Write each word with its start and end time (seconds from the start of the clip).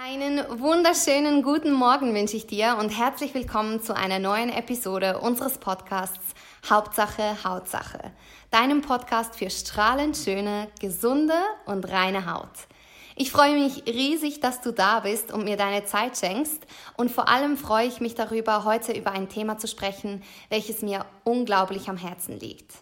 Einen 0.00 0.44
wunderschönen 0.60 1.42
guten 1.42 1.72
Morgen 1.72 2.14
wünsche 2.14 2.36
ich 2.36 2.46
dir 2.46 2.76
und 2.78 2.90
herzlich 2.90 3.34
willkommen 3.34 3.82
zu 3.82 3.96
einer 3.96 4.20
neuen 4.20 4.48
Episode 4.48 5.18
unseres 5.18 5.58
Podcasts 5.58 6.34
Hauptsache 6.70 7.42
Hautsache, 7.42 8.12
deinem 8.52 8.80
Podcast 8.80 9.34
für 9.34 9.50
strahlend 9.50 10.16
schöne, 10.16 10.68
gesunde 10.80 11.34
und 11.66 11.90
reine 11.90 12.32
Haut. 12.32 12.68
Ich 13.16 13.32
freue 13.32 13.58
mich 13.58 13.86
riesig, 13.86 14.38
dass 14.38 14.60
du 14.60 14.70
da 14.70 15.00
bist 15.00 15.32
und 15.32 15.42
mir 15.42 15.56
deine 15.56 15.84
Zeit 15.84 16.16
schenkst 16.16 16.64
und 16.96 17.10
vor 17.10 17.28
allem 17.28 17.56
freue 17.56 17.88
ich 17.88 18.00
mich 18.00 18.14
darüber, 18.14 18.62
heute 18.62 18.92
über 18.92 19.10
ein 19.10 19.28
Thema 19.28 19.58
zu 19.58 19.66
sprechen, 19.66 20.22
welches 20.48 20.80
mir 20.80 21.06
unglaublich 21.24 21.88
am 21.88 21.96
Herzen 21.96 22.38
liegt. 22.38 22.72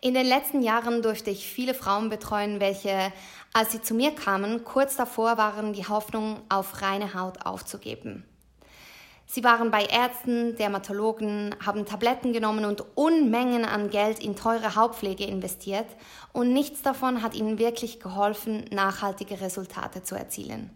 In 0.00 0.14
den 0.14 0.26
letzten 0.26 0.62
Jahren 0.62 1.02
durfte 1.02 1.30
ich 1.30 1.48
viele 1.48 1.74
Frauen 1.74 2.08
betreuen, 2.08 2.60
welche, 2.60 3.12
als 3.52 3.72
sie 3.72 3.82
zu 3.82 3.94
mir 3.94 4.12
kamen, 4.14 4.62
kurz 4.62 4.94
davor 4.94 5.38
waren, 5.38 5.72
die 5.72 5.88
Hoffnung 5.88 6.40
auf 6.48 6.82
reine 6.82 7.14
Haut 7.14 7.44
aufzugeben. 7.44 8.24
Sie 9.26 9.42
waren 9.42 9.72
bei 9.72 9.84
Ärzten, 9.84 10.54
Dermatologen, 10.54 11.54
haben 11.64 11.84
Tabletten 11.84 12.32
genommen 12.32 12.64
und 12.64 12.84
Unmengen 12.94 13.64
an 13.64 13.90
Geld 13.90 14.20
in 14.20 14.36
teure 14.36 14.76
Hautpflege 14.76 15.24
investiert 15.24 15.88
und 16.32 16.52
nichts 16.52 16.80
davon 16.80 17.20
hat 17.20 17.34
ihnen 17.34 17.58
wirklich 17.58 17.98
geholfen, 17.98 18.66
nachhaltige 18.70 19.40
Resultate 19.40 20.04
zu 20.04 20.14
erzielen. 20.14 20.70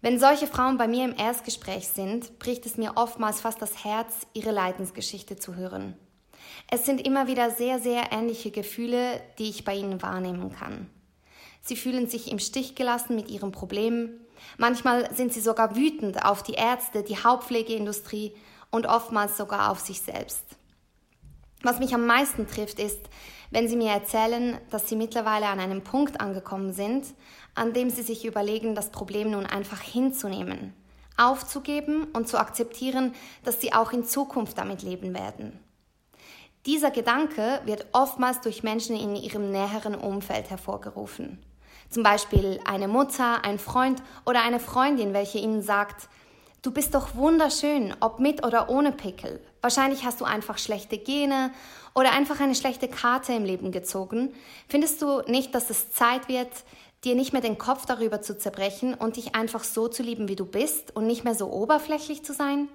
Wenn 0.00 0.18
solche 0.18 0.46
Frauen 0.46 0.78
bei 0.78 0.88
mir 0.88 1.04
im 1.04 1.14
Erstgespräch 1.14 1.88
sind, 1.88 2.38
bricht 2.38 2.64
es 2.64 2.78
mir 2.78 2.92
oftmals 2.96 3.42
fast 3.42 3.60
das 3.60 3.84
Herz, 3.84 4.26
ihre 4.32 4.50
Leidensgeschichte 4.50 5.36
zu 5.36 5.56
hören. 5.56 5.94
Es 6.70 6.84
sind 6.84 7.06
immer 7.06 7.26
wieder 7.26 7.50
sehr, 7.50 7.78
sehr 7.78 8.12
ähnliche 8.12 8.50
Gefühle, 8.50 9.20
die 9.38 9.48
ich 9.48 9.64
bei 9.64 9.74
ihnen 9.74 10.02
wahrnehmen 10.02 10.52
kann. 10.52 10.90
Sie 11.60 11.76
fühlen 11.76 12.08
sich 12.08 12.30
im 12.30 12.38
Stich 12.38 12.74
gelassen 12.74 13.14
mit 13.14 13.30
ihren 13.30 13.52
Problemen. 13.52 14.20
Manchmal 14.56 15.14
sind 15.14 15.32
sie 15.32 15.40
sogar 15.40 15.76
wütend 15.76 16.24
auf 16.24 16.42
die 16.42 16.54
Ärzte, 16.54 17.02
die 17.02 17.16
Hauptpflegeindustrie 17.16 18.34
und 18.70 18.86
oftmals 18.86 19.36
sogar 19.36 19.70
auf 19.70 19.80
sich 19.80 20.00
selbst. 20.00 20.44
Was 21.62 21.80
mich 21.80 21.92
am 21.94 22.06
meisten 22.06 22.46
trifft, 22.46 22.78
ist, 22.78 23.00
wenn 23.50 23.68
sie 23.68 23.76
mir 23.76 23.90
erzählen, 23.90 24.58
dass 24.70 24.88
sie 24.88 24.96
mittlerweile 24.96 25.46
an 25.46 25.58
einem 25.58 25.82
Punkt 25.82 26.20
angekommen 26.20 26.72
sind, 26.72 27.06
an 27.54 27.72
dem 27.72 27.90
sie 27.90 28.02
sich 28.02 28.24
überlegen, 28.24 28.74
das 28.74 28.90
Problem 28.90 29.30
nun 29.30 29.46
einfach 29.46 29.80
hinzunehmen, 29.80 30.72
aufzugeben 31.16 32.04
und 32.12 32.28
zu 32.28 32.38
akzeptieren, 32.38 33.14
dass 33.44 33.60
sie 33.60 33.72
auch 33.72 33.92
in 33.92 34.04
Zukunft 34.04 34.58
damit 34.58 34.82
leben 34.82 35.14
werden. 35.14 35.58
Dieser 36.68 36.90
Gedanke 36.90 37.62
wird 37.64 37.86
oftmals 37.92 38.42
durch 38.42 38.62
Menschen 38.62 38.94
in 38.94 39.16
ihrem 39.16 39.50
näheren 39.50 39.94
Umfeld 39.94 40.50
hervorgerufen. 40.50 41.42
Zum 41.88 42.02
Beispiel 42.02 42.60
eine 42.66 42.88
Mutter, 42.88 43.42
ein 43.42 43.58
Freund 43.58 44.02
oder 44.26 44.42
eine 44.42 44.60
Freundin, 44.60 45.14
welche 45.14 45.38
ihnen 45.38 45.62
sagt, 45.62 46.10
du 46.60 46.70
bist 46.70 46.94
doch 46.94 47.14
wunderschön, 47.14 47.96
ob 48.00 48.20
mit 48.20 48.44
oder 48.44 48.68
ohne 48.68 48.92
Pickel. 48.92 49.40
Wahrscheinlich 49.62 50.04
hast 50.04 50.20
du 50.20 50.26
einfach 50.26 50.58
schlechte 50.58 50.98
Gene 50.98 51.52
oder 51.94 52.12
einfach 52.12 52.38
eine 52.38 52.54
schlechte 52.54 52.86
Karte 52.86 53.32
im 53.32 53.46
Leben 53.46 53.72
gezogen. 53.72 54.34
Findest 54.68 55.00
du 55.00 55.22
nicht, 55.26 55.54
dass 55.54 55.70
es 55.70 55.92
Zeit 55.92 56.28
wird, 56.28 56.52
dir 57.02 57.14
nicht 57.14 57.32
mehr 57.32 57.40
den 57.40 57.56
Kopf 57.56 57.86
darüber 57.86 58.20
zu 58.20 58.36
zerbrechen 58.36 58.92
und 58.92 59.16
dich 59.16 59.34
einfach 59.34 59.64
so 59.64 59.88
zu 59.88 60.02
lieben, 60.02 60.28
wie 60.28 60.36
du 60.36 60.44
bist 60.44 60.94
und 60.94 61.06
nicht 61.06 61.24
mehr 61.24 61.34
so 61.34 61.50
oberflächlich 61.50 62.26
zu 62.26 62.34
sein? 62.34 62.68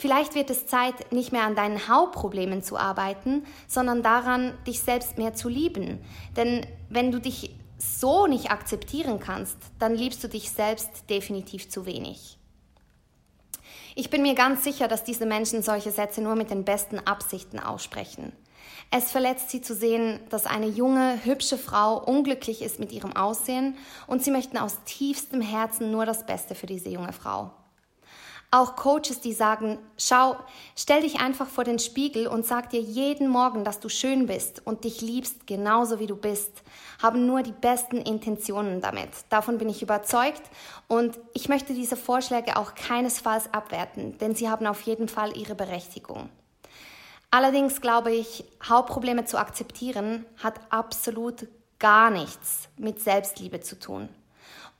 Vielleicht 0.00 0.34
wird 0.34 0.48
es 0.48 0.66
Zeit, 0.66 1.12
nicht 1.12 1.30
mehr 1.30 1.42
an 1.42 1.54
deinen 1.54 1.86
Hauptproblemen 1.86 2.62
zu 2.62 2.78
arbeiten, 2.78 3.44
sondern 3.68 4.02
daran, 4.02 4.56
dich 4.66 4.80
selbst 4.80 5.18
mehr 5.18 5.34
zu 5.34 5.50
lieben. 5.50 6.02
Denn 6.38 6.64
wenn 6.88 7.12
du 7.12 7.20
dich 7.20 7.54
so 7.76 8.26
nicht 8.26 8.50
akzeptieren 8.50 9.20
kannst, 9.20 9.58
dann 9.78 9.94
liebst 9.94 10.24
du 10.24 10.28
dich 10.28 10.52
selbst 10.52 11.10
definitiv 11.10 11.68
zu 11.68 11.84
wenig. 11.84 12.38
Ich 13.94 14.08
bin 14.08 14.22
mir 14.22 14.34
ganz 14.34 14.64
sicher, 14.64 14.88
dass 14.88 15.04
diese 15.04 15.26
Menschen 15.26 15.62
solche 15.62 15.90
Sätze 15.90 16.22
nur 16.22 16.34
mit 16.34 16.48
den 16.48 16.64
besten 16.64 16.98
Absichten 17.00 17.58
aussprechen. 17.58 18.32
Es 18.90 19.12
verletzt 19.12 19.50
sie 19.50 19.60
zu 19.60 19.74
sehen, 19.74 20.20
dass 20.30 20.46
eine 20.46 20.68
junge, 20.68 21.22
hübsche 21.26 21.58
Frau 21.58 22.02
unglücklich 22.02 22.62
ist 22.62 22.80
mit 22.80 22.90
ihrem 22.92 23.14
Aussehen 23.14 23.76
und 24.06 24.24
sie 24.24 24.30
möchten 24.30 24.56
aus 24.56 24.78
tiefstem 24.86 25.42
Herzen 25.42 25.90
nur 25.90 26.06
das 26.06 26.24
Beste 26.24 26.54
für 26.54 26.66
diese 26.66 26.88
junge 26.88 27.12
Frau. 27.12 27.50
Auch 28.52 28.74
Coaches, 28.74 29.20
die 29.20 29.32
sagen, 29.32 29.78
schau, 29.96 30.36
stell 30.74 31.02
dich 31.02 31.20
einfach 31.20 31.46
vor 31.46 31.62
den 31.62 31.78
Spiegel 31.78 32.26
und 32.26 32.44
sag 32.44 32.70
dir 32.70 32.80
jeden 32.80 33.28
Morgen, 33.28 33.62
dass 33.62 33.78
du 33.78 33.88
schön 33.88 34.26
bist 34.26 34.66
und 34.66 34.82
dich 34.82 35.00
liebst, 35.00 35.46
genauso 35.46 36.00
wie 36.00 36.08
du 36.08 36.16
bist, 36.16 36.62
haben 37.00 37.26
nur 37.26 37.44
die 37.44 37.52
besten 37.52 37.98
Intentionen 37.98 38.80
damit. 38.80 39.10
Davon 39.28 39.58
bin 39.58 39.68
ich 39.68 39.82
überzeugt 39.82 40.42
und 40.88 41.16
ich 41.32 41.48
möchte 41.48 41.74
diese 41.74 41.96
Vorschläge 41.96 42.56
auch 42.56 42.74
keinesfalls 42.74 43.54
abwerten, 43.54 44.18
denn 44.18 44.34
sie 44.34 44.50
haben 44.50 44.66
auf 44.66 44.82
jeden 44.82 45.06
Fall 45.06 45.36
ihre 45.36 45.54
Berechtigung. 45.54 46.28
Allerdings 47.30 47.80
glaube 47.80 48.10
ich, 48.10 48.42
Hauptprobleme 48.64 49.26
zu 49.26 49.38
akzeptieren 49.38 50.26
hat 50.42 50.54
absolut 50.70 51.46
gar 51.78 52.10
nichts 52.10 52.68
mit 52.76 53.00
Selbstliebe 53.00 53.60
zu 53.60 53.78
tun. 53.78 54.08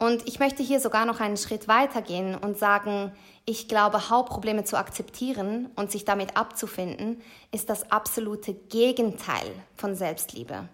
Und 0.00 0.26
ich 0.26 0.38
möchte 0.38 0.62
hier 0.62 0.81
sogar 0.81 1.04
noch 1.04 1.20
einen 1.20 1.37
Schritt 1.37 1.69
weiter 1.69 2.00
gehen 2.00 2.34
und 2.34 2.58
sagen, 2.58 3.12
ich 3.50 3.66
glaube, 3.66 4.11
Hauptprobleme 4.11 4.65
zu 4.65 4.78
akzeptieren 4.78 5.71
und 5.75 5.91
sich 5.91 6.05
damit 6.05 6.37
abzufinden, 6.37 7.21
ist 7.50 7.69
das 7.69 7.91
absolute 7.91 8.55
Gegenteil 8.55 9.50
von 9.77 9.97
Selbstliebe. 9.97 10.69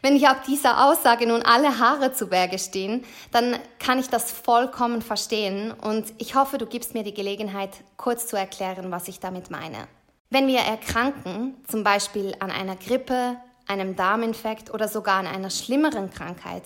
Wenn 0.00 0.14
ich 0.14 0.28
ab 0.28 0.44
dieser 0.46 0.86
Aussage 0.86 1.26
nun 1.26 1.42
alle 1.42 1.80
Haare 1.80 2.12
zu 2.12 2.28
Berge 2.28 2.58
stehen, 2.58 3.04
dann 3.32 3.58
kann 3.80 3.98
ich 3.98 4.08
das 4.08 4.30
vollkommen 4.30 5.02
verstehen 5.02 5.72
und 5.72 6.12
ich 6.18 6.36
hoffe, 6.36 6.58
du 6.58 6.66
gibst 6.66 6.94
mir 6.94 7.02
die 7.02 7.14
Gelegenheit, 7.14 7.70
kurz 7.96 8.28
zu 8.28 8.36
erklären, 8.36 8.92
was 8.92 9.08
ich 9.08 9.18
damit 9.18 9.50
meine. 9.50 9.88
Wenn 10.30 10.46
wir 10.46 10.60
erkranken, 10.60 11.54
zum 11.66 11.82
Beispiel 11.82 12.34
an 12.38 12.50
einer 12.50 12.76
Grippe, 12.76 13.36
einem 13.66 13.96
Darminfekt 13.96 14.72
oder 14.72 14.88
sogar 14.88 15.16
an 15.16 15.26
einer 15.26 15.50
schlimmeren 15.50 16.10
Krankheit, 16.10 16.62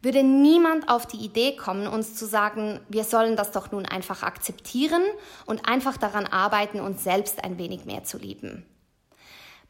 würde 0.00 0.22
niemand 0.22 0.88
auf 0.88 1.06
die 1.06 1.16
Idee 1.16 1.56
kommen, 1.56 1.88
uns 1.88 2.14
zu 2.14 2.26
sagen, 2.26 2.80
wir 2.88 3.04
sollen 3.04 3.34
das 3.34 3.50
doch 3.50 3.72
nun 3.72 3.84
einfach 3.84 4.22
akzeptieren 4.22 5.02
und 5.46 5.68
einfach 5.68 5.96
daran 5.96 6.26
arbeiten, 6.26 6.80
uns 6.80 7.02
selbst 7.02 7.42
ein 7.42 7.58
wenig 7.58 7.84
mehr 7.84 8.04
zu 8.04 8.18
lieben. 8.18 8.64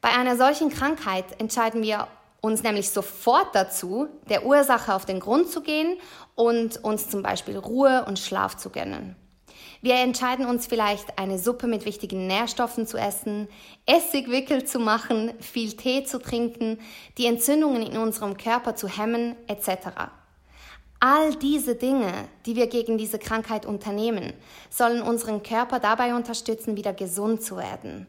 Bei 0.01 0.11
einer 0.11 0.37
solchen 0.37 0.69
Krankheit 0.71 1.41
entscheiden 1.41 1.83
wir 1.83 2.07
uns 2.41 2.63
nämlich 2.63 2.91
sofort 2.91 3.55
dazu, 3.55 4.09
der 4.29 4.45
Ursache 4.45 4.95
auf 4.95 5.07
den 5.07 5.19
Grund 5.19 5.51
zu 5.51 5.63
gehen 5.63 5.97
und 6.35 6.85
uns 6.85 7.09
zum 7.09 7.23
Beispiel 7.23 7.57
Ruhe 7.57 8.05
und 8.07 8.19
Schlaf 8.19 8.57
zu 8.57 8.71
gönnen. 8.71 9.17
Wir 9.81 9.97
entscheiden 9.97 10.47
uns 10.47 10.67
vielleicht, 10.67 11.19
eine 11.19 11.39
Suppe 11.39 11.67
mit 11.67 11.85
wichtigen 11.85 12.27
Nährstoffen 12.27 12.87
zu 12.87 12.97
essen, 12.97 13.49
Essigwickel 13.87 14.65
zu 14.65 14.79
machen, 14.79 15.33
viel 15.41 15.77
Tee 15.77 16.05
zu 16.05 16.19
trinken, 16.19 16.79
die 17.17 17.27
Entzündungen 17.27 17.83
in 17.83 17.97
unserem 17.97 18.37
Körper 18.37 18.75
zu 18.75 18.89
hemmen, 18.89 19.37
etc. 19.47 19.89
All 21.01 21.35
diese 21.37 21.77
Dinge, 21.77 22.13
die 22.45 22.57
wir 22.57 22.67
gegen 22.67 22.99
diese 22.99 23.21
Krankheit 23.21 23.67
unternehmen, 23.67 24.33
sollen 24.69 25.01
unseren 25.01 25.43
Körper 25.45 25.79
dabei 25.79 26.15
unterstützen, 26.15 26.77
wieder 26.77 26.93
gesund 26.93 27.43
zu 27.43 27.57
werden. 27.57 28.09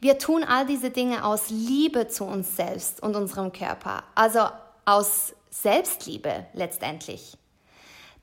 Wir 0.00 0.18
tun 0.18 0.44
all 0.44 0.66
diese 0.66 0.90
Dinge 0.90 1.24
aus 1.24 1.48
Liebe 1.48 2.08
zu 2.08 2.24
uns 2.24 2.56
selbst 2.56 3.02
und 3.02 3.16
unserem 3.16 3.52
Körper, 3.52 4.04
also 4.14 4.40
aus 4.84 5.32
Selbstliebe 5.48 6.46
letztendlich. 6.52 7.38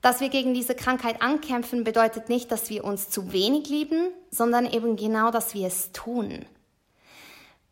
Dass 0.02 0.22
wir 0.22 0.30
gegen 0.30 0.54
diese 0.54 0.76
Krankheit 0.76 1.22
ankämpfen, 1.22 1.84
bedeutet 1.84 2.30
nicht, 2.30 2.52
dass 2.52 2.70
wir 2.70 2.86
uns 2.86 3.10
zu 3.10 3.34
wenig 3.34 3.68
lieben, 3.70 4.12
sondern 4.32 4.66
eben 4.66 4.96
genau, 4.96 5.30
dass 5.30 5.54
wir 5.54 5.68
es 5.68 5.92
tun. 5.92 6.46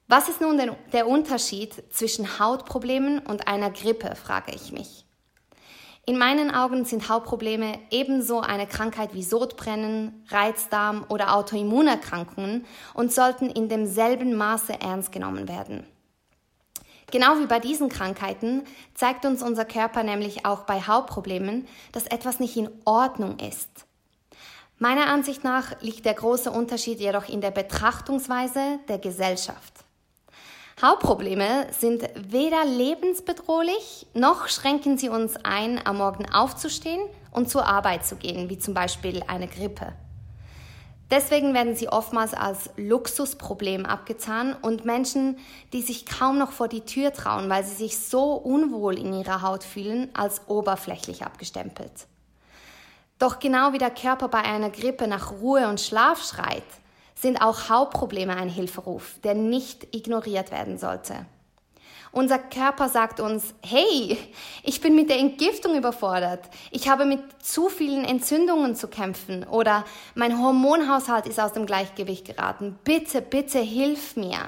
Was 0.09 0.29
ist 0.29 0.41
nun 0.41 0.59
der 0.93 1.07
Unterschied 1.07 1.73
zwischen 1.93 2.39
Hautproblemen 2.39 3.19
und 3.19 3.47
einer 3.47 3.69
Grippe, 3.69 4.15
frage 4.15 4.53
ich 4.53 4.71
mich. 4.71 5.05
In 6.05 6.17
meinen 6.17 6.55
Augen 6.55 6.85
sind 6.85 7.09
Hautprobleme 7.09 7.79
ebenso 7.91 8.39
eine 8.39 8.65
Krankheit 8.65 9.13
wie 9.13 9.23
Sodbrennen, 9.23 10.23
Reizdarm 10.29 11.05
oder 11.09 11.35
Autoimmunerkrankungen 11.35 12.65
und 12.93 13.11
sollten 13.11 13.49
in 13.49 13.67
demselben 13.67 14.33
Maße 14.33 14.79
ernst 14.79 15.11
genommen 15.11 15.49
werden. 15.49 15.85
Genau 17.11 17.39
wie 17.39 17.45
bei 17.45 17.59
diesen 17.59 17.87
Krankheiten 17.87 18.63
zeigt 18.93 19.25
uns 19.25 19.41
unser 19.41 19.63
Körper 19.63 20.03
nämlich 20.03 20.45
auch 20.45 20.63
bei 20.63 20.81
Hautproblemen, 20.81 21.65
dass 21.93 22.05
etwas 22.05 22.39
nicht 22.39 22.57
in 22.57 22.69
Ordnung 22.83 23.39
ist. 23.39 23.69
Meiner 24.77 25.07
Ansicht 25.07 25.43
nach 25.43 25.81
liegt 25.81 26.05
der 26.05 26.13
große 26.13 26.51
Unterschied 26.51 26.99
jedoch 26.99 27.29
in 27.29 27.41
der 27.41 27.51
Betrachtungsweise 27.51 28.79
der 28.89 28.99
Gesellschaft. 28.99 29.73
Hauptprobleme 30.79 31.67
sind 31.71 32.07
weder 32.13 32.63
lebensbedrohlich, 32.65 34.05
noch 34.13 34.47
schränken 34.47 34.97
sie 34.99 35.09
uns 35.09 35.35
ein, 35.37 35.83
am 35.83 35.97
Morgen 35.97 36.31
aufzustehen 36.31 37.01
und 37.31 37.49
zur 37.49 37.65
Arbeit 37.65 38.05
zu 38.05 38.17
gehen, 38.17 38.49
wie 38.49 38.59
zum 38.59 38.75
Beispiel 38.75 39.23
eine 39.27 39.47
Grippe. 39.47 39.93
Deswegen 41.09 41.53
werden 41.53 41.75
sie 41.75 41.87
oftmals 41.87 42.33
als 42.33 42.69
Luxusproblem 42.75 43.85
abgetan 43.85 44.53
und 44.53 44.83
Menschen, 44.83 45.37
die 45.71 45.81
sich 45.81 46.05
kaum 46.05 46.37
noch 46.37 46.51
vor 46.51 46.67
die 46.67 46.81
Tür 46.81 47.13
trauen, 47.13 47.49
weil 47.49 47.63
sie 47.63 47.75
sich 47.75 47.97
so 47.97 48.33
unwohl 48.33 48.99
in 48.99 49.13
ihrer 49.13 49.41
Haut 49.41 49.63
fühlen, 49.63 50.09
als 50.13 50.41
oberflächlich 50.47 51.23
abgestempelt. 51.23 52.07
Doch 53.19 53.39
genau 53.39 53.71
wie 53.71 53.77
der 53.77 53.89
Körper 53.89 54.27
bei 54.27 54.41
einer 54.41 54.69
Grippe 54.69 55.07
nach 55.07 55.31
Ruhe 55.31 55.69
und 55.69 55.79
Schlaf 55.79 56.21
schreit, 56.21 56.63
sind 57.15 57.41
auch 57.41 57.69
Hautprobleme 57.69 58.35
ein 58.35 58.49
Hilferuf, 58.49 59.15
der 59.23 59.33
nicht 59.33 59.95
ignoriert 59.95 60.51
werden 60.51 60.77
sollte. 60.77 61.25
Unser 62.17 62.39
Körper 62.39 62.89
sagt 62.89 63.19
uns, 63.19 63.53
hey, 63.61 64.17
ich 64.63 64.81
bin 64.81 64.95
mit 64.95 65.07
der 65.11 65.19
Entgiftung 65.19 65.77
überfordert, 65.77 66.49
ich 66.71 66.89
habe 66.89 67.05
mit 67.05 67.19
zu 67.43 67.69
vielen 67.69 68.05
Entzündungen 68.05 68.75
zu 68.75 68.87
kämpfen 68.87 69.43
oder 69.43 69.85
mein 70.15 70.41
Hormonhaushalt 70.41 71.27
ist 71.27 71.39
aus 71.39 71.53
dem 71.53 71.67
Gleichgewicht 71.67 72.25
geraten. 72.25 72.79
Bitte, 72.83 73.21
bitte 73.21 73.59
hilf 73.59 74.15
mir. 74.15 74.39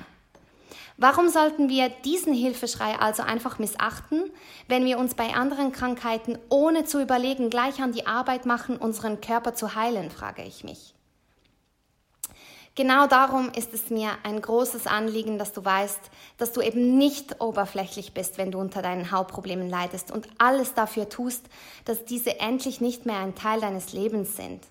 Warum 0.97 1.29
sollten 1.29 1.69
wir 1.69 1.89
diesen 1.89 2.33
Hilfeschrei 2.33 2.95
also 2.99 3.21
einfach 3.21 3.59
missachten, 3.59 4.31
wenn 4.67 4.83
wir 4.83 4.97
uns 4.97 5.13
bei 5.13 5.35
anderen 5.35 5.71
Krankheiten 5.71 6.39
ohne 6.49 6.85
zu 6.85 6.99
überlegen 6.99 7.51
gleich 7.51 7.83
an 7.83 7.91
die 7.91 8.07
Arbeit 8.07 8.47
machen, 8.47 8.77
unseren 8.77 9.21
Körper 9.21 9.53
zu 9.53 9.75
heilen, 9.75 10.09
frage 10.09 10.41
ich 10.41 10.63
mich. 10.63 10.95
Genau 12.79 13.07
darum 13.07 13.51
ist 13.57 13.73
es 13.73 13.89
mir 13.89 14.11
ein 14.23 14.41
großes 14.41 14.87
Anliegen, 14.87 15.37
dass 15.37 15.51
du 15.51 15.65
weißt, 15.65 15.99
dass 16.37 16.53
du 16.53 16.61
eben 16.61 16.97
nicht 16.97 17.41
oberflächlich 17.41 18.13
bist, 18.13 18.37
wenn 18.37 18.53
du 18.53 18.57
unter 18.57 18.81
deinen 18.81 19.11
Hautproblemen 19.11 19.69
leidest 19.69 20.11
und 20.11 20.29
alles 20.37 20.75
dafür 20.75 21.09
tust, 21.09 21.43
dass 21.83 22.05
diese 22.05 22.39
endlich 22.39 22.79
nicht 22.79 23.05
mehr 23.05 23.17
ein 23.17 23.35
Teil 23.35 23.59
deines 23.59 23.91
Lebens 23.91 24.37
sind. 24.37 24.63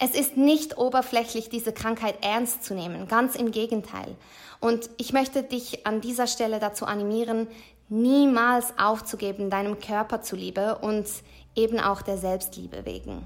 Es 0.00 0.16
ist 0.16 0.36
nicht 0.36 0.78
oberflächlich, 0.78 1.48
diese 1.48 1.72
Krankheit 1.72 2.16
ernst 2.22 2.64
zu 2.64 2.74
nehmen, 2.74 3.06
ganz 3.06 3.36
im 3.36 3.52
Gegenteil. 3.52 4.16
Und 4.58 4.90
ich 4.96 5.12
möchte 5.12 5.44
dich 5.44 5.86
an 5.86 6.00
dieser 6.00 6.26
Stelle 6.26 6.58
dazu 6.58 6.86
animieren, 6.86 7.46
niemals 7.88 8.76
aufzugeben, 8.80 9.48
deinem 9.48 9.78
Körper 9.78 10.22
zuliebe 10.22 10.78
und 10.78 11.06
eben 11.54 11.78
auch 11.78 12.02
der 12.02 12.18
Selbstliebe 12.18 12.84
wegen. 12.84 13.24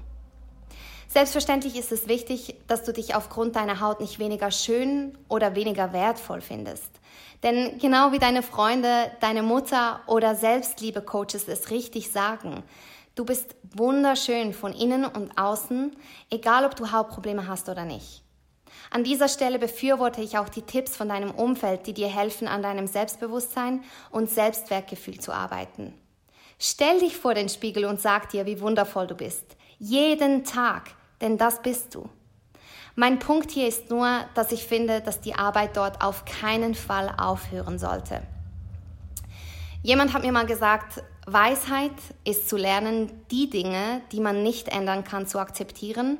Selbstverständlich 1.07 1.77
ist 1.77 1.91
es 1.91 2.07
wichtig, 2.07 2.55
dass 2.67 2.83
du 2.83 2.93
dich 2.93 3.15
aufgrund 3.15 3.55
deiner 3.55 3.79
Haut 3.79 3.99
nicht 3.99 4.19
weniger 4.19 4.51
schön 4.51 5.17
oder 5.29 5.55
weniger 5.55 5.93
wertvoll 5.93 6.41
findest. 6.41 6.89
Denn 7.43 7.77
genau 7.77 8.11
wie 8.11 8.19
deine 8.19 8.41
Freunde, 8.41 9.11
deine 9.19 9.43
Mutter 9.43 10.01
oder 10.07 10.33
Selbstliebe-Coaches 10.33 11.47
es 11.47 11.71
richtig 11.71 12.11
sagen, 12.11 12.63
du 13.15 13.25
bist 13.25 13.55
wunderschön 13.75 14.53
von 14.53 14.73
innen 14.73 15.05
und 15.05 15.37
außen, 15.37 15.95
egal 16.29 16.65
ob 16.65 16.75
du 16.75 16.91
Hautprobleme 16.91 17.47
hast 17.47 17.67
oder 17.69 17.83
nicht. 17.83 18.23
An 18.89 19.03
dieser 19.03 19.27
Stelle 19.27 19.59
befürworte 19.59 20.21
ich 20.21 20.37
auch 20.37 20.49
die 20.49 20.61
Tipps 20.61 20.95
von 20.95 21.09
deinem 21.09 21.31
Umfeld, 21.31 21.87
die 21.87 21.93
dir 21.93 22.07
helfen, 22.07 22.47
an 22.47 22.61
deinem 22.61 22.87
Selbstbewusstsein 22.87 23.83
und 24.11 24.29
Selbstwertgefühl 24.29 25.19
zu 25.19 25.31
arbeiten. 25.31 25.93
Stell 26.59 26.99
dich 26.99 27.17
vor 27.17 27.33
den 27.33 27.49
Spiegel 27.49 27.85
und 27.85 27.99
sag 27.99 28.29
dir, 28.29 28.45
wie 28.45 28.61
wundervoll 28.61 29.07
du 29.07 29.15
bist. 29.15 29.57
Jeden 29.85 30.45
Tag 30.45 30.91
denn 31.19 31.37
das 31.37 31.61
bist 31.61 31.93
du. 31.93 32.07
Mein 32.95 33.19
Punkt 33.19 33.51
hier 33.51 33.67
ist 33.67 33.89
nur, 33.89 34.07
dass 34.33 34.53
ich 34.53 34.63
finde, 34.63 35.01
dass 35.01 35.19
die 35.19 35.35
Arbeit 35.35 35.75
dort 35.75 36.01
auf 36.01 36.23
keinen 36.23 36.73
Fall 36.73 37.13
aufhören 37.17 37.77
sollte. 37.77 38.21
Jemand 39.81 40.13
hat 40.13 40.23
mir 40.23 40.31
mal 40.31 40.45
gesagt, 40.45 41.03
Weisheit 41.25 41.91
ist 42.23 42.47
zu 42.47 42.55
lernen, 42.55 43.11
die 43.29 43.49
Dinge, 43.49 44.01
die 44.13 44.21
man 44.21 44.41
nicht 44.41 44.69
ändern 44.69 45.03
kann, 45.03 45.27
zu 45.27 45.37
akzeptieren, 45.37 46.17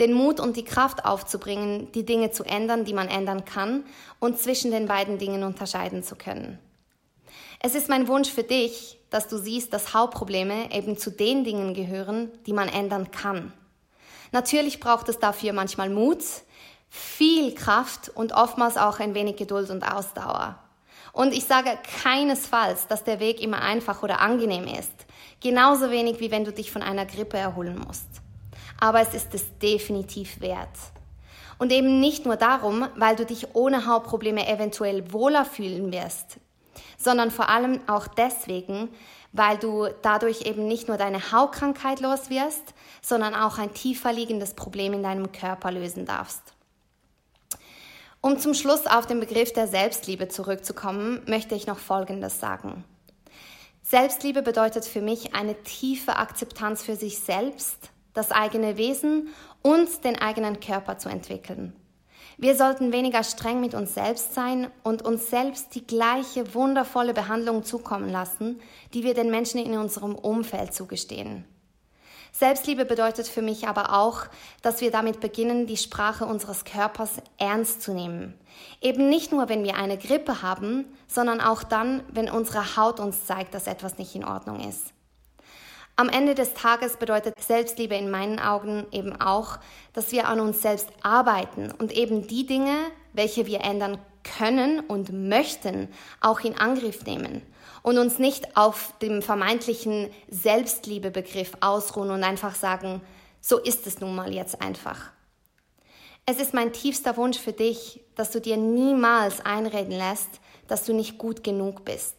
den 0.00 0.12
Mut 0.12 0.40
und 0.40 0.56
die 0.56 0.64
Kraft 0.64 1.04
aufzubringen, 1.04 1.92
die 1.92 2.04
Dinge 2.04 2.32
zu 2.32 2.42
ändern, 2.42 2.84
die 2.84 2.92
man 2.92 3.06
ändern 3.06 3.44
kann 3.44 3.84
und 4.18 4.36
zwischen 4.40 4.72
den 4.72 4.86
beiden 4.86 5.18
Dingen 5.18 5.44
unterscheiden 5.44 6.02
zu 6.02 6.16
können. 6.16 6.58
Es 7.66 7.74
ist 7.74 7.88
mein 7.88 8.06
Wunsch 8.06 8.30
für 8.30 8.44
dich, 8.44 8.96
dass 9.10 9.26
du 9.26 9.38
siehst, 9.38 9.72
dass 9.72 9.92
Hauptprobleme 9.92 10.72
eben 10.72 10.96
zu 10.96 11.10
den 11.10 11.42
Dingen 11.42 11.74
gehören, 11.74 12.30
die 12.46 12.52
man 12.52 12.68
ändern 12.68 13.10
kann. 13.10 13.52
Natürlich 14.30 14.78
braucht 14.78 15.08
es 15.08 15.18
dafür 15.18 15.52
manchmal 15.52 15.90
Mut, 15.90 16.22
viel 16.88 17.52
Kraft 17.56 18.08
und 18.08 18.30
oftmals 18.30 18.76
auch 18.76 19.00
ein 19.00 19.14
wenig 19.14 19.34
Geduld 19.34 19.70
und 19.70 19.82
Ausdauer. 19.82 20.60
Und 21.12 21.34
ich 21.34 21.46
sage 21.46 21.76
keinesfalls, 22.04 22.86
dass 22.86 23.02
der 23.02 23.18
Weg 23.18 23.42
immer 23.42 23.62
einfach 23.62 24.04
oder 24.04 24.20
angenehm 24.20 24.68
ist. 24.68 24.92
Genauso 25.40 25.90
wenig 25.90 26.20
wie 26.20 26.30
wenn 26.30 26.44
du 26.44 26.52
dich 26.52 26.70
von 26.70 26.82
einer 26.82 27.04
Grippe 27.04 27.36
erholen 27.36 27.82
musst. 27.84 28.06
Aber 28.78 29.00
es 29.00 29.12
ist 29.12 29.34
es 29.34 29.58
definitiv 29.58 30.40
wert. 30.40 30.68
Und 31.58 31.72
eben 31.72 31.98
nicht 31.98 32.26
nur 32.26 32.36
darum, 32.36 32.86
weil 32.94 33.16
du 33.16 33.26
dich 33.26 33.56
ohne 33.56 33.88
Hautprobleme 33.88 34.46
eventuell 34.46 35.12
wohler 35.12 35.44
fühlen 35.44 35.90
wirst, 35.90 36.38
sondern 36.98 37.30
vor 37.30 37.48
allem 37.48 37.80
auch 37.86 38.06
deswegen, 38.06 38.88
weil 39.32 39.58
du 39.58 39.88
dadurch 40.02 40.42
eben 40.42 40.66
nicht 40.66 40.88
nur 40.88 40.96
deine 40.96 41.32
Hautkrankheit 41.32 42.00
los 42.00 42.30
wirst, 42.30 42.74
sondern 43.02 43.34
auch 43.34 43.58
ein 43.58 43.74
tiefer 43.74 44.12
liegendes 44.12 44.54
Problem 44.54 44.92
in 44.92 45.02
deinem 45.02 45.32
Körper 45.32 45.70
lösen 45.70 46.06
darfst. 46.06 46.42
Um 48.20 48.38
zum 48.38 48.54
Schluss 48.54 48.86
auf 48.86 49.06
den 49.06 49.20
Begriff 49.20 49.52
der 49.52 49.68
Selbstliebe 49.68 50.28
zurückzukommen, 50.28 51.22
möchte 51.26 51.54
ich 51.54 51.66
noch 51.66 51.78
Folgendes 51.78 52.40
sagen. 52.40 52.84
Selbstliebe 53.82 54.42
bedeutet 54.42 54.84
für 54.84 55.00
mich 55.00 55.34
eine 55.34 55.62
tiefe 55.62 56.16
Akzeptanz 56.16 56.82
für 56.82 56.96
sich 56.96 57.20
selbst, 57.20 57.90
das 58.14 58.32
eigene 58.32 58.76
Wesen 58.76 59.28
und 59.62 60.02
den 60.04 60.18
eigenen 60.18 60.58
Körper 60.58 60.98
zu 60.98 61.08
entwickeln. 61.08 61.72
Wir 62.38 62.54
sollten 62.54 62.92
weniger 62.92 63.24
streng 63.24 63.60
mit 63.62 63.72
uns 63.72 63.94
selbst 63.94 64.34
sein 64.34 64.70
und 64.82 65.02
uns 65.02 65.30
selbst 65.30 65.74
die 65.74 65.86
gleiche 65.86 66.54
wundervolle 66.54 67.14
Behandlung 67.14 67.64
zukommen 67.64 68.10
lassen, 68.10 68.60
die 68.92 69.04
wir 69.04 69.14
den 69.14 69.30
Menschen 69.30 69.58
in 69.58 69.78
unserem 69.78 70.14
Umfeld 70.14 70.74
zugestehen. 70.74 71.46
Selbstliebe 72.32 72.84
bedeutet 72.84 73.26
für 73.26 73.40
mich 73.40 73.66
aber 73.66 73.94
auch, 73.94 74.26
dass 74.60 74.82
wir 74.82 74.90
damit 74.90 75.20
beginnen, 75.20 75.66
die 75.66 75.78
Sprache 75.78 76.26
unseres 76.26 76.66
Körpers 76.66 77.12
ernst 77.38 77.80
zu 77.80 77.94
nehmen. 77.94 78.34
Eben 78.82 79.08
nicht 79.08 79.32
nur, 79.32 79.48
wenn 79.48 79.64
wir 79.64 79.76
eine 79.76 79.96
Grippe 79.96 80.42
haben, 80.42 80.84
sondern 81.06 81.40
auch 81.40 81.62
dann, 81.62 82.02
wenn 82.12 82.28
unsere 82.28 82.76
Haut 82.76 83.00
uns 83.00 83.24
zeigt, 83.24 83.54
dass 83.54 83.66
etwas 83.66 83.96
nicht 83.96 84.14
in 84.14 84.26
Ordnung 84.26 84.60
ist. 84.68 84.92
Am 85.98 86.10
Ende 86.10 86.34
des 86.34 86.52
Tages 86.52 86.98
bedeutet 86.98 87.42
Selbstliebe 87.42 87.94
in 87.94 88.10
meinen 88.10 88.38
Augen 88.38 88.86
eben 88.92 89.18
auch, 89.18 89.58
dass 89.94 90.12
wir 90.12 90.28
an 90.28 90.40
uns 90.40 90.60
selbst 90.60 90.90
arbeiten 91.02 91.72
und 91.72 91.90
eben 91.90 92.26
die 92.26 92.44
Dinge, 92.44 92.76
welche 93.14 93.46
wir 93.46 93.62
ändern 93.62 93.96
können 94.22 94.80
und 94.80 95.10
möchten, 95.10 95.88
auch 96.20 96.40
in 96.40 96.54
Angriff 96.54 97.06
nehmen 97.06 97.40
und 97.82 97.96
uns 97.96 98.18
nicht 98.18 98.58
auf 98.58 98.92
dem 99.00 99.22
vermeintlichen 99.22 100.10
Selbstliebebegriff 100.28 101.52
ausruhen 101.60 102.10
und 102.10 102.24
einfach 102.24 102.56
sagen, 102.56 103.00
so 103.40 103.56
ist 103.56 103.86
es 103.86 103.98
nun 103.98 104.14
mal 104.14 104.34
jetzt 104.34 104.60
einfach. 104.60 105.12
Es 106.26 106.38
ist 106.40 106.52
mein 106.52 106.74
tiefster 106.74 107.16
Wunsch 107.16 107.38
für 107.38 107.54
dich, 107.54 108.02
dass 108.16 108.32
du 108.32 108.40
dir 108.42 108.58
niemals 108.58 109.40
einreden 109.40 109.96
lässt, 109.96 110.28
dass 110.68 110.84
du 110.84 110.92
nicht 110.92 111.16
gut 111.16 111.42
genug 111.42 111.86
bist 111.86 112.16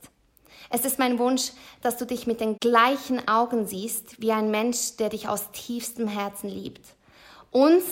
es 0.69 0.85
ist 0.85 0.99
mein 0.99 1.19
Wunsch, 1.19 1.51
dass 1.81 1.97
du 1.97 2.05
dich 2.05 2.27
mit 2.27 2.41
den 2.41 2.57
gleichen 2.59 3.27
Augen 3.27 3.65
siehst 3.65 4.21
wie 4.21 4.31
ein 4.31 4.51
Mensch, 4.51 4.97
der 4.97 5.09
dich 5.09 5.29
aus 5.29 5.51
tiefstem 5.51 6.07
Herzen 6.07 6.49
liebt. 6.49 6.85
Und 7.51 7.83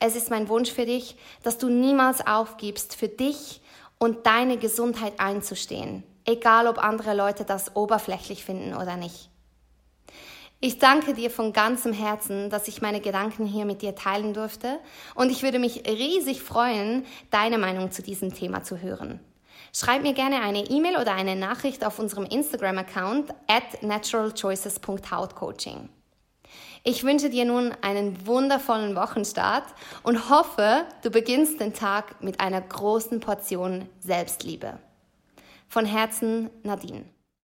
es 0.00 0.14
ist 0.14 0.30
mein 0.30 0.48
Wunsch 0.48 0.70
für 0.70 0.86
dich, 0.86 1.16
dass 1.42 1.58
du 1.58 1.68
niemals 1.68 2.26
aufgibst, 2.26 2.94
für 2.94 3.08
dich 3.08 3.60
und 3.98 4.26
deine 4.26 4.58
Gesundheit 4.58 5.14
einzustehen, 5.18 6.04
egal 6.24 6.66
ob 6.66 6.78
andere 6.78 7.14
Leute 7.14 7.44
das 7.44 7.74
oberflächlich 7.74 8.44
finden 8.44 8.74
oder 8.74 8.96
nicht. 8.96 9.30
Ich 10.60 10.78
danke 10.78 11.14
dir 11.14 11.30
von 11.30 11.52
ganzem 11.52 11.92
Herzen, 11.92 12.50
dass 12.50 12.66
ich 12.66 12.82
meine 12.82 13.00
Gedanken 13.00 13.46
hier 13.46 13.64
mit 13.64 13.80
dir 13.80 13.94
teilen 13.94 14.34
durfte 14.34 14.80
und 15.14 15.30
ich 15.30 15.44
würde 15.44 15.60
mich 15.60 15.84
riesig 15.86 16.42
freuen, 16.42 17.06
deine 17.30 17.58
Meinung 17.58 17.92
zu 17.92 18.02
diesem 18.02 18.34
Thema 18.34 18.64
zu 18.64 18.80
hören. 18.80 19.20
Schreib 19.72 20.02
mir 20.02 20.14
gerne 20.14 20.42
eine 20.42 20.70
E-Mail 20.70 20.96
oder 20.96 21.14
eine 21.14 21.36
Nachricht 21.36 21.84
auf 21.84 21.98
unserem 21.98 22.24
Instagram-Account 22.24 23.30
at 23.46 23.82
naturalchoices.hautcoaching. 23.82 25.90
Ich 26.84 27.04
wünsche 27.04 27.28
dir 27.28 27.44
nun 27.44 27.74
einen 27.82 28.26
wundervollen 28.26 28.96
Wochenstart 28.96 29.64
und 30.02 30.30
hoffe, 30.30 30.86
du 31.02 31.10
beginnst 31.10 31.60
den 31.60 31.74
Tag 31.74 32.22
mit 32.22 32.40
einer 32.40 32.60
großen 32.60 33.20
Portion 33.20 33.88
Selbstliebe. 34.00 34.78
Von 35.68 35.84
Herzen, 35.84 36.50
Nadine. 36.62 37.04